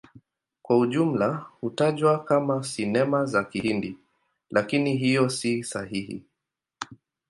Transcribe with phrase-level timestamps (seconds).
[0.61, 3.97] Kwa ujumla hutajwa kama Sinema za Kihindi,
[4.51, 6.23] lakini hiyo si sahihi.